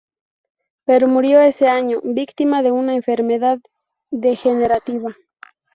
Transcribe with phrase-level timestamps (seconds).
[0.83, 3.59] Pero murió ese año, víctima de una enfermedad
[4.09, 5.15] degenerativa.